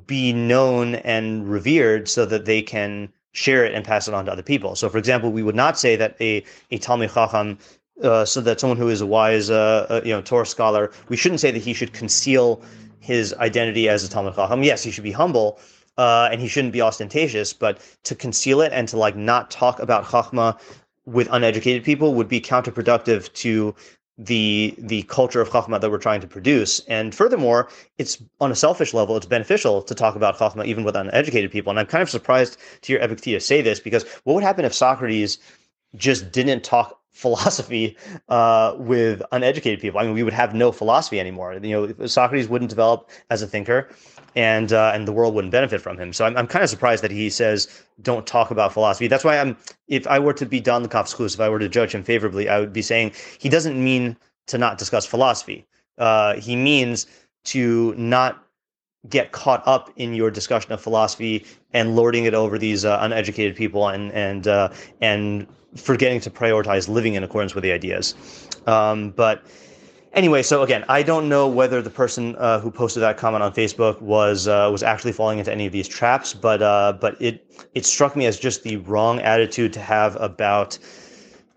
be 0.07 0.33
known 0.33 0.95
and 0.95 1.49
revered 1.49 2.09
so 2.09 2.25
that 2.25 2.45
they 2.45 2.61
can 2.61 3.09
share 3.33 3.65
it 3.65 3.73
and 3.73 3.85
pass 3.85 4.07
it 4.07 4.13
on 4.13 4.25
to 4.25 4.31
other 4.31 4.43
people. 4.43 4.75
So, 4.75 4.89
for 4.89 4.97
example, 4.97 5.31
we 5.31 5.43
would 5.43 5.55
not 5.55 5.77
say 5.77 5.95
that 5.95 6.15
a 6.19 6.43
a 6.71 6.79
Talmid 6.79 7.13
Chacham, 7.13 7.57
uh, 8.03 8.25
so 8.25 8.41
that 8.41 8.59
someone 8.59 8.77
who 8.77 8.89
is 8.89 9.01
a 9.01 9.05
wise, 9.05 9.49
uh, 9.49 9.87
uh, 9.89 10.01
you 10.03 10.11
know, 10.11 10.21
Torah 10.21 10.45
scholar, 10.45 10.91
we 11.09 11.17
shouldn't 11.17 11.41
say 11.41 11.51
that 11.51 11.61
he 11.61 11.73
should 11.73 11.93
conceal 11.93 12.61
his 12.99 13.33
identity 13.35 13.89
as 13.89 14.03
a 14.03 14.09
Talmid 14.09 14.35
Chacham. 14.35 14.63
Yes, 14.63 14.83
he 14.83 14.91
should 14.91 15.03
be 15.03 15.11
humble. 15.11 15.59
Uh, 15.95 16.27
and 16.31 16.41
he 16.41 16.47
shouldn't 16.47 16.73
be 16.73 16.81
ostentatious, 16.81 17.53
but 17.53 17.79
to 18.01 18.15
conceal 18.15 18.61
it 18.61 18.71
and 18.73 18.87
to 18.87 18.97
like 18.97 19.15
not 19.15 19.51
talk 19.51 19.79
about 19.79 20.03
Chachma 20.05 20.59
with 21.05 21.27
uneducated 21.31 21.83
people 21.83 22.15
would 22.15 22.27
be 22.27 22.41
counterproductive 22.41 23.31
to 23.33 23.75
the 24.17 24.75
the 24.77 25.03
culture 25.03 25.41
of 25.41 25.49
chachma 25.49 25.81
that 25.81 25.89
we're 25.89 25.97
trying 25.97 26.21
to 26.21 26.27
produce. 26.27 26.79
And 26.81 27.15
furthermore, 27.15 27.69
it's 27.97 28.21
on 28.39 28.51
a 28.51 28.55
selfish 28.55 28.93
level, 28.93 29.17
it's 29.17 29.25
beneficial 29.25 29.81
to 29.81 29.95
talk 29.95 30.15
about 30.15 30.37
chachma 30.37 30.65
even 30.65 30.83
with 30.83 30.95
uneducated 30.95 31.51
people. 31.51 31.71
And 31.71 31.79
I'm 31.79 31.87
kind 31.87 32.03
of 32.03 32.09
surprised 32.09 32.57
to 32.81 32.93
hear 32.93 33.01
Epictetus 33.01 33.45
say 33.45 33.61
this 33.61 33.79
because 33.79 34.03
what 34.23 34.33
would 34.35 34.43
happen 34.43 34.65
if 34.65 34.73
Socrates 34.73 35.39
just 35.95 36.31
didn't 36.31 36.63
talk 36.63 36.99
philosophy 37.11 37.95
uh, 38.29 38.75
with 38.77 39.21
uneducated 39.31 39.79
people? 39.79 39.99
I 39.99 40.03
mean, 40.03 40.13
we 40.13 40.23
would 40.23 40.33
have 40.33 40.53
no 40.53 40.71
philosophy 40.71 41.19
anymore. 41.19 41.53
You 41.53 41.59
know, 41.97 42.07
Socrates 42.07 42.47
wouldn't 42.47 42.69
develop 42.69 43.09
as 43.29 43.41
a 43.41 43.47
thinker 43.47 43.89
and 44.35 44.73
uh, 44.73 44.91
and 44.93 45.07
the 45.07 45.11
world 45.11 45.35
wouldn't 45.35 45.51
benefit 45.51 45.81
from 45.81 45.97
him. 45.97 46.13
So 46.13 46.25
I'm 46.25 46.35
I'm 46.35 46.47
kind 46.47 46.63
of 46.63 46.69
surprised 46.69 47.03
that 47.03 47.11
he 47.11 47.29
says 47.29 47.83
don't 48.01 48.25
talk 48.25 48.51
about 48.51 48.73
philosophy. 48.73 49.07
That's 49.07 49.23
why 49.23 49.37
I'm 49.37 49.57
if 49.87 50.07
I 50.07 50.19
were 50.19 50.33
to 50.33 50.45
be 50.45 50.59
dan 50.59 50.85
lekaf 50.85 51.13
zechus, 51.13 51.33
if 51.33 51.39
I 51.39 51.49
were 51.49 51.59
to 51.59 51.69
judge 51.69 51.93
him 51.93 52.03
favorably, 52.03 52.49
I 52.49 52.59
would 52.59 52.73
be 52.73 52.81
saying 52.81 53.13
he 53.37 53.49
doesn't 53.49 53.81
mean 53.81 54.17
to 54.47 54.57
not 54.57 54.77
discuss 54.77 55.05
philosophy. 55.05 55.65
Uh, 55.97 56.35
he 56.35 56.55
means 56.55 57.07
to 57.45 57.93
not 57.95 58.43
get 59.09 59.31
caught 59.31 59.61
up 59.67 59.91
in 59.97 60.13
your 60.13 60.31
discussion 60.31 60.71
of 60.71 60.81
philosophy 60.81 61.45
and 61.73 61.95
lording 61.95 62.23
it 62.23 62.33
over 62.33 62.57
these 62.57 62.85
uh, 62.85 62.97
uneducated 63.01 63.55
people 63.55 63.87
and 63.87 64.11
and 64.13 64.47
uh, 64.47 64.69
and 65.01 65.47
forgetting 65.75 66.19
to 66.21 66.29
prioritize 66.29 66.87
living 66.87 67.15
in 67.15 67.23
accordance 67.23 67.55
with 67.55 67.63
the 67.63 67.71
ideas. 67.71 68.15
Um, 68.67 69.11
but 69.11 69.43
anyway, 70.13 70.43
so 70.43 70.63
again, 70.63 70.85
I 70.87 71.03
don't 71.03 71.27
know 71.27 71.47
whether 71.47 71.81
the 71.81 71.89
person 71.89 72.35
uh, 72.37 72.59
who 72.59 72.71
posted 72.71 73.03
that 73.03 73.17
comment 73.17 73.43
on 73.43 73.53
Facebook 73.53 74.01
was 74.01 74.47
uh, 74.47 74.69
was 74.71 74.83
actually 74.83 75.11
falling 75.11 75.39
into 75.39 75.51
any 75.51 75.65
of 75.65 75.71
these 75.71 75.87
traps, 75.87 76.33
but 76.33 76.61
uh, 76.61 76.93
but 76.99 77.21
it 77.21 77.45
it 77.73 77.85
struck 77.85 78.15
me 78.15 78.25
as 78.25 78.39
just 78.39 78.63
the 78.63 78.77
wrong 78.77 79.19
attitude 79.19 79.73
to 79.73 79.79
have 79.79 80.15
about 80.21 80.77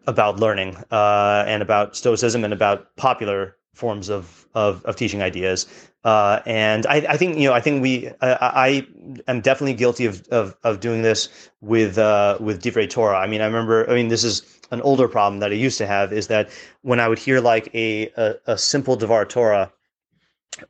about 0.06 0.38
learning 0.38 0.76
uh, 0.90 1.44
and 1.46 1.62
about 1.62 1.96
Stoicism 1.96 2.44
and 2.44 2.52
about 2.52 2.94
popular 2.96 3.56
forms 3.76 4.08
of 4.08 4.48
of, 4.54 4.84
of 4.86 4.96
teaching 4.96 5.22
ideas. 5.22 5.66
Uh, 6.02 6.40
and 6.46 6.86
I, 6.86 6.96
I, 7.08 7.16
think 7.16 7.36
you 7.36 7.48
know 7.48 7.52
I 7.52 7.60
think 7.60 7.82
we 7.82 8.08
I, 8.22 8.36
I 8.42 8.86
am 9.28 9.40
definitely 9.40 9.74
guilty 9.74 10.06
of, 10.06 10.26
of, 10.28 10.56
of 10.62 10.80
doing 10.80 11.02
this 11.02 11.50
with 11.60 11.98
uh, 11.98 12.38
with 12.40 12.62
Divrei 12.62 12.88
Torah. 12.88 13.18
I 13.18 13.26
mean 13.26 13.40
I 13.40 13.46
remember 13.46 13.88
I 13.90 13.94
mean 13.94 14.08
this 14.08 14.24
is 14.24 14.42
an 14.70 14.80
older 14.80 15.08
problem 15.08 15.40
that 15.40 15.50
I 15.50 15.54
used 15.54 15.78
to 15.78 15.86
have 15.86 16.12
is 16.12 16.28
that 16.28 16.48
when 16.82 17.00
I 17.00 17.08
would 17.08 17.18
hear 17.18 17.40
like 17.40 17.68
a 17.74 18.08
a, 18.16 18.34
a 18.46 18.58
simple 18.58 18.96
Devar 18.96 19.24
Torah, 19.26 19.72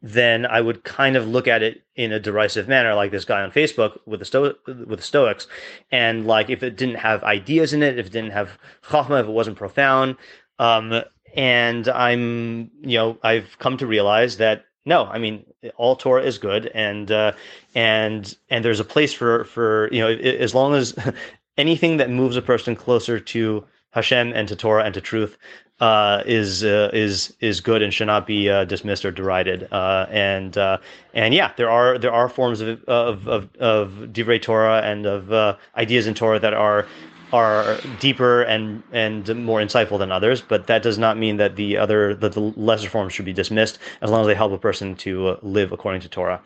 then 0.02 0.46
I 0.46 0.60
would 0.60 0.82
kind 0.82 1.16
of 1.16 1.28
look 1.28 1.46
at 1.46 1.62
it 1.62 1.82
in 1.94 2.12
a 2.12 2.18
derisive 2.18 2.66
manner, 2.66 2.94
like 2.94 3.10
this 3.12 3.24
guy 3.24 3.42
on 3.42 3.52
Facebook 3.52 3.98
with 4.06 4.20
the 4.20 4.26
Sto- 4.26 4.56
with 4.66 4.98
the 4.98 5.02
Stoics, 5.02 5.46
and 5.92 6.26
like 6.26 6.50
if 6.50 6.62
it 6.62 6.76
didn't 6.76 6.96
have 6.96 7.22
ideas 7.22 7.72
in 7.72 7.82
it, 7.82 7.98
if 7.98 8.06
it 8.06 8.12
didn't 8.12 8.32
have 8.32 8.58
chachma, 8.82 9.20
if 9.20 9.26
it 9.26 9.32
wasn't 9.32 9.56
profound, 9.56 10.16
um, 10.58 11.02
and 11.36 11.88
I'm 11.88 12.70
you 12.80 12.98
know 12.98 13.18
I've 13.22 13.58
come 13.58 13.76
to 13.78 13.86
realize 13.86 14.38
that 14.38 14.64
no, 14.84 15.04
I 15.04 15.18
mean 15.18 15.44
all 15.76 15.96
Torah 15.96 16.22
is 16.22 16.38
good, 16.38 16.70
and 16.74 17.10
uh, 17.10 17.32
and 17.74 18.36
and 18.48 18.64
there's 18.64 18.80
a 18.80 18.84
place 18.84 19.12
for 19.12 19.44
for 19.44 19.88
you 19.92 20.00
know 20.00 20.08
as 20.08 20.54
long 20.54 20.74
as 20.74 20.94
anything 21.58 21.98
that 21.98 22.10
moves 22.10 22.36
a 22.36 22.42
person 22.42 22.76
closer 22.76 23.20
to 23.20 23.64
Hashem 23.90 24.32
and 24.32 24.48
to 24.48 24.56
Torah 24.56 24.84
and 24.84 24.94
to 24.94 25.00
truth 25.00 25.36
uh, 25.80 26.22
is 26.24 26.64
uh, 26.64 26.90
is 26.92 27.34
is 27.40 27.60
good 27.60 27.82
and 27.82 27.92
should 27.92 28.06
not 28.06 28.26
be 28.26 28.48
uh, 28.48 28.64
dismissed 28.64 29.04
or 29.04 29.10
derided. 29.10 29.68
Uh, 29.70 30.06
and 30.10 30.56
uh, 30.56 30.78
and 31.14 31.34
yeah, 31.34 31.52
there 31.56 31.70
are 31.70 31.98
there 31.98 32.12
are 32.12 32.28
forms 32.28 32.60
of 32.60 32.82
of 32.84 33.28
of, 33.28 33.54
of 33.56 33.90
divrei 34.12 34.40
Torah 34.40 34.80
and 34.82 35.06
of 35.06 35.32
uh, 35.32 35.56
ideas 35.76 36.06
in 36.06 36.14
Torah 36.14 36.38
that 36.38 36.54
are 36.54 36.86
are 37.32 37.78
deeper 38.00 38.42
and 38.42 38.82
and 38.92 39.44
more 39.44 39.60
insightful 39.60 39.98
than 39.98 40.10
others. 40.10 40.40
But 40.40 40.66
that 40.68 40.82
does 40.82 40.96
not 40.96 41.18
mean 41.18 41.36
that 41.36 41.56
the 41.56 41.76
other 41.76 42.14
that 42.14 42.32
the 42.32 42.40
lesser 42.40 42.88
forms 42.88 43.12
should 43.12 43.26
be 43.26 43.34
dismissed 43.34 43.78
as 44.00 44.10
long 44.10 44.22
as 44.22 44.26
they 44.26 44.34
help 44.34 44.52
a 44.52 44.58
person 44.58 44.96
to 44.96 45.36
live 45.42 45.72
according 45.72 46.00
to 46.02 46.08
Torah. 46.08 46.40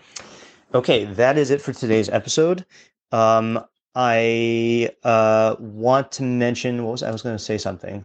Okay, 0.75 1.05
that 1.05 1.37
is 1.39 1.51
it 1.51 1.61
for 1.61 1.73
today's 1.73 2.09
episode. 2.09 2.65
Um, 3.13 3.65
I 3.95 4.91
want 5.61 6.13
to 6.13 6.23
mention 6.25 6.83
what 6.83 6.93
was 6.93 7.03
I 7.05 7.13
was 7.13 7.23
going 7.23 7.37
to 7.37 7.43
say 7.43 7.59
something. 7.59 8.05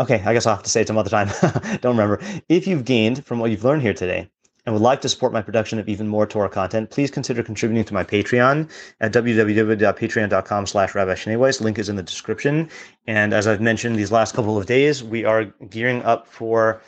Okay, 0.00 0.22
I 0.24 0.32
guess 0.32 0.46
I'll 0.46 0.54
have 0.54 0.64
to 0.64 0.70
say 0.70 0.80
it 0.80 0.86
some 0.88 0.96
other 0.96 1.10
time. 1.10 1.28
Don't 1.82 1.94
remember. 1.94 2.20
If 2.48 2.66
you've 2.66 2.86
gained 2.86 3.26
from 3.26 3.38
what 3.38 3.50
you've 3.50 3.64
learned 3.64 3.82
here 3.82 3.92
today 3.92 4.30
and 4.64 4.74
would 4.74 4.80
like 4.80 5.02
to 5.02 5.10
support 5.10 5.30
my 5.30 5.42
production 5.42 5.78
of 5.78 5.90
even 5.90 6.08
more 6.08 6.26
Torah 6.26 6.48
content, 6.48 6.88
please 6.88 7.10
consider 7.10 7.42
contributing 7.42 7.84
to 7.84 7.92
my 7.92 8.02
Patreon 8.02 8.70
at 9.00 9.12
www.patreon.com 9.12 10.66
slash 10.66 10.94
Rabbi 10.94 11.16
Link 11.60 11.78
is 11.78 11.90
in 11.90 11.96
the 11.96 12.02
description. 12.02 12.70
And 13.06 13.34
as 13.34 13.46
I've 13.46 13.60
mentioned 13.60 13.96
these 13.96 14.10
last 14.10 14.34
couple 14.34 14.56
of 14.56 14.64
days, 14.64 15.04
we 15.04 15.26
are 15.26 15.44
gearing 15.68 16.02
up 16.02 16.26
for 16.26 16.80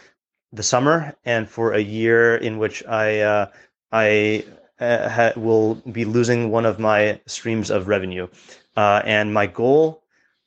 the 0.50 0.62
summer 0.62 1.14
and 1.26 1.46
for 1.46 1.74
a 1.74 1.80
year 1.80 2.36
in 2.36 2.56
which 2.56 2.82
I 2.86 3.20
uh, 3.20 3.46
I 3.92 4.46
uh, 4.80 5.08
ha- 5.10 5.32
will 5.36 5.74
be 5.92 6.06
losing 6.06 6.50
one 6.50 6.64
of 6.64 6.78
my 6.78 7.20
streams 7.26 7.70
of 7.70 7.88
revenue. 7.88 8.28
Uh, 8.74 9.02
and 9.04 9.34
my 9.34 9.46
goal, 9.46 10.01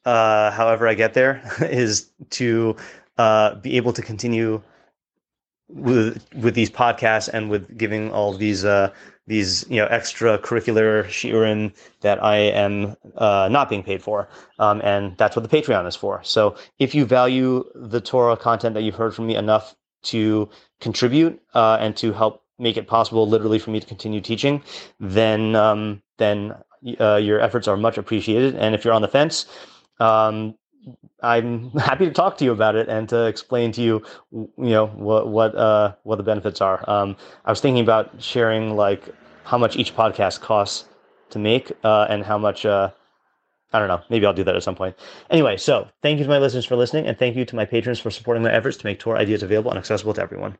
uh, 0.05 0.51
however 0.51 0.87
I 0.87 0.93
get 0.93 1.13
there, 1.13 1.41
is 1.61 2.09
to 2.31 2.75
uh, 3.17 3.55
be 3.55 3.77
able 3.77 3.93
to 3.93 4.01
continue 4.01 4.61
with 5.67 6.23
with 6.35 6.53
these 6.53 6.69
podcasts 6.69 7.27
and 7.27 7.49
with 7.49 7.77
giving 7.77 8.11
all 8.11 8.33
these 8.33 8.63
uh, 8.65 8.93
these 9.27 9.65
you 9.69 9.77
know 9.77 9.87
extracurricular 9.87 11.05
shiurim 11.05 11.73
that 12.01 12.23
I 12.23 12.37
am 12.37 12.95
uh, 13.17 13.49
not 13.51 13.69
being 13.69 13.83
paid 13.83 14.03
for, 14.03 14.29
um, 14.59 14.81
and 14.83 15.17
that's 15.17 15.35
what 15.35 15.49
the 15.49 15.57
Patreon 15.57 15.87
is 15.87 15.95
for. 15.95 16.21
So 16.23 16.55
if 16.79 16.93
you 16.93 17.05
value 17.05 17.63
the 17.73 18.01
Torah 18.01 18.37
content 18.37 18.75
that 18.75 18.83
you've 18.83 18.95
heard 18.95 19.15
from 19.15 19.27
me 19.27 19.35
enough 19.35 19.75
to 20.03 20.49
contribute 20.79 21.41
uh, 21.55 21.77
and 21.79 21.97
to 21.97 22.13
help 22.13 22.43
make 22.59 22.77
it 22.77 22.87
possible 22.87 23.27
literally 23.27 23.59
for 23.59 23.71
me 23.71 23.79
to 23.79 23.87
continue 23.87 24.21
teaching, 24.21 24.61
then 24.99 25.55
um, 25.55 26.01
then 26.17 26.55
uh, 26.99 27.15
your 27.15 27.39
efforts 27.39 27.67
are 27.67 27.77
much 27.77 27.97
appreciated. 27.97 28.55
And 28.55 28.75
if 28.75 28.85
you're 28.85 28.93
on 28.93 29.01
the 29.01 29.07
fence, 29.07 29.47
um, 29.99 30.55
I'm 31.21 31.71
happy 31.77 32.05
to 32.05 32.11
talk 32.11 32.37
to 32.37 32.45
you 32.45 32.51
about 32.51 32.75
it 32.75 32.89
and 32.89 33.07
to 33.09 33.25
explain 33.25 33.71
to 33.73 33.81
you, 33.81 34.03
you 34.31 34.53
know, 34.57 34.87
what 34.87 35.27
what 35.27 35.55
uh, 35.55 35.95
what 36.03 36.17
the 36.17 36.23
benefits 36.23 36.61
are. 36.61 36.87
Um, 36.89 37.15
I 37.45 37.51
was 37.51 37.61
thinking 37.61 37.83
about 37.83 38.21
sharing 38.21 38.75
like 38.75 39.09
how 39.43 39.57
much 39.57 39.75
each 39.75 39.95
podcast 39.95 40.41
costs 40.41 40.87
to 41.29 41.39
make 41.39 41.71
uh, 41.83 42.07
and 42.09 42.23
how 42.23 42.37
much. 42.37 42.65
Uh, 42.65 42.91
I 43.73 43.79
don't 43.79 43.89
know. 43.89 44.01
Maybe 44.09 44.25
I'll 44.25 44.33
do 44.33 44.43
that 44.45 44.55
at 44.55 44.63
some 44.63 44.75
point. 44.75 44.95
Anyway, 45.29 45.57
so 45.57 45.89
thank 46.01 46.17
you 46.17 46.23
to 46.23 46.29
my 46.29 46.37
listeners 46.37 46.63
for 46.63 46.77
listening, 46.77 47.07
and 47.07 47.17
thank 47.17 47.35
you 47.35 47.43
to 47.43 47.55
my 47.57 47.65
patrons 47.65 47.99
for 47.99 48.09
supporting 48.09 48.41
my 48.41 48.51
efforts 48.51 48.77
to 48.77 48.85
make 48.85 48.99
Torah 48.99 49.19
ideas 49.19 49.43
available 49.43 49.69
and 49.69 49.77
accessible 49.77 50.13
to 50.13 50.21
everyone. 50.21 50.57